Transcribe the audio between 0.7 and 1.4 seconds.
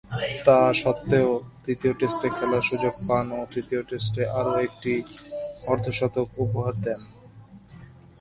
স্বত্ত্বেও